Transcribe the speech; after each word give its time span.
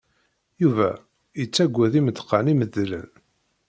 Yuba 0.61 0.89
yettaggad 1.39 1.93
imeḍqan 1.99 2.51
imedlen. 2.53 3.09